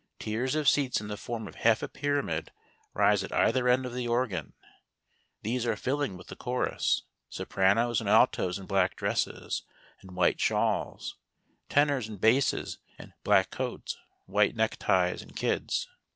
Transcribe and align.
Tiers 0.17 0.55
of 0.55 0.67
seats 0.67 0.99
in 0.99 1.09
the 1.09 1.15
form 1.15 1.47
of 1.47 1.53
half 1.53 1.83
a 1.83 1.87
pyramid 1.87 2.51
rise 2.95 3.23
at 3.23 3.31
either 3.31 3.67
end 3.69 3.85
of 3.85 3.93
the 3.93 4.07
organ. 4.07 4.53
These 5.43 5.67
are 5.67 5.75
filling 5.75 6.17
with 6.17 6.25
the 6.25 6.35
chorus— 6.35 7.03
sopranos 7.29 7.99
and 8.01 8.09
altos 8.09 8.57
in 8.57 8.65
black 8.65 8.95
dresses 8.95 9.61
and 10.01 10.15
white 10.15 10.39
shawls, 10.41 11.17
tenors 11.69 12.07
and 12.09 12.19
basses 12.19 12.79
in 12.97 13.13
black 13.23 13.51
coats, 13.51 13.95
white 14.25 14.55
neck 14.55 14.77
ties 14.77 15.21
and 15.21 15.35
kids. 15.35 15.87